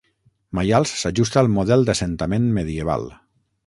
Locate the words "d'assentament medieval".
1.91-3.11